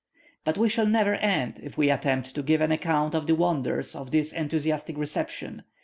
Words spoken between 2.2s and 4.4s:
to give an account of the wonders of this